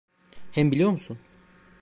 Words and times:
Hem 0.51 0.71
biliyor 0.71 0.89
musun… 0.91 1.19